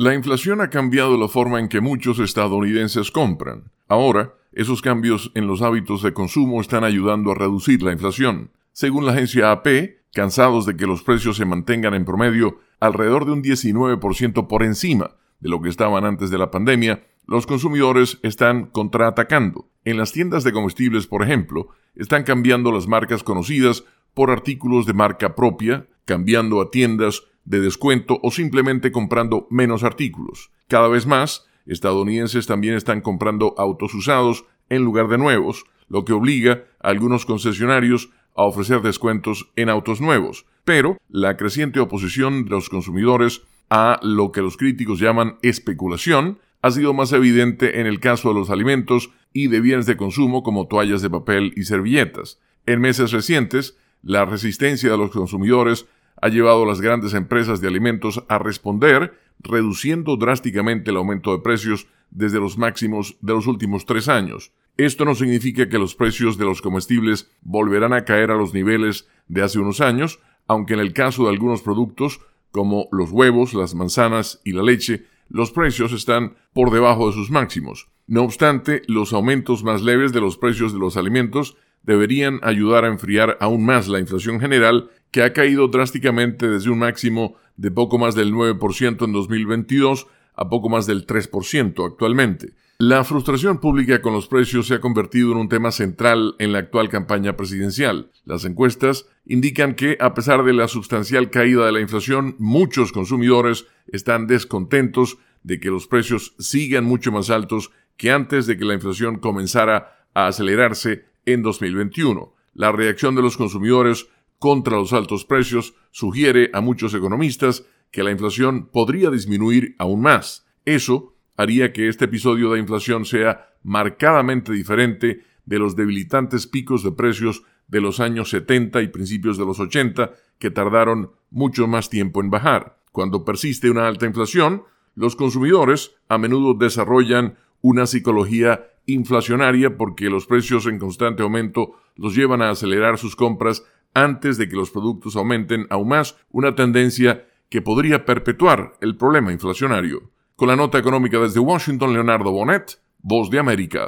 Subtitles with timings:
[0.00, 3.72] La inflación ha cambiado la forma en que muchos estadounidenses compran.
[3.88, 8.52] Ahora, esos cambios en los hábitos de consumo están ayudando a reducir la inflación.
[8.70, 9.66] Según la agencia AP,
[10.12, 15.16] cansados de que los precios se mantengan en promedio alrededor de un 19% por encima
[15.40, 19.68] de lo que estaban antes de la pandemia, los consumidores están contraatacando.
[19.84, 23.82] En las tiendas de comestibles, por ejemplo, están cambiando las marcas conocidas
[24.14, 30.50] por artículos de marca propia, cambiando a tiendas de descuento o simplemente comprando menos artículos.
[30.68, 36.12] Cada vez más, estadounidenses también están comprando autos usados en lugar de nuevos, lo que
[36.12, 40.44] obliga a algunos concesionarios a ofrecer descuentos en autos nuevos.
[40.64, 46.70] Pero la creciente oposición de los consumidores a lo que los críticos llaman especulación ha
[46.70, 50.66] sido más evidente en el caso de los alimentos y de bienes de consumo como
[50.66, 52.40] toallas de papel y servilletas.
[52.66, 55.86] En meses recientes, la resistencia de los consumidores
[56.20, 61.42] ha llevado a las grandes empresas de alimentos a responder, reduciendo drásticamente el aumento de
[61.42, 64.52] precios desde los máximos de los últimos tres años.
[64.76, 69.08] Esto no significa que los precios de los comestibles volverán a caer a los niveles
[69.26, 73.74] de hace unos años, aunque en el caso de algunos productos, como los huevos, las
[73.74, 77.88] manzanas y la leche, los precios están por debajo de sus máximos.
[78.06, 82.88] No obstante, los aumentos más leves de los precios de los alimentos deberían ayudar a
[82.88, 87.98] enfriar aún más la inflación general que ha caído drásticamente desde un máximo de poco
[87.98, 92.52] más del 9% en 2022 a poco más del 3% actualmente.
[92.80, 96.60] La frustración pública con los precios se ha convertido en un tema central en la
[96.60, 98.12] actual campaña presidencial.
[98.24, 103.66] Las encuestas indican que, a pesar de la sustancial caída de la inflación, muchos consumidores
[103.88, 108.74] están descontentos de que los precios sigan mucho más altos que antes de que la
[108.74, 112.32] inflación comenzara a acelerarse en 2021.
[112.54, 114.06] La reacción de los consumidores
[114.38, 120.46] contra los altos precios sugiere a muchos economistas que la inflación podría disminuir aún más.
[120.64, 126.92] Eso haría que este episodio de inflación sea marcadamente diferente de los debilitantes picos de
[126.92, 132.20] precios de los años 70 y principios de los 80 que tardaron mucho más tiempo
[132.20, 132.78] en bajar.
[132.92, 134.62] Cuando persiste una alta inflación,
[134.94, 142.14] los consumidores a menudo desarrollan una psicología inflacionaria porque los precios en constante aumento los
[142.14, 147.26] llevan a acelerar sus compras antes de que los productos aumenten aún más, una tendencia
[147.48, 150.10] que podría perpetuar el problema inflacionario.
[150.36, 153.86] Con la nota económica desde Washington, Leonardo Bonet, Voz de América.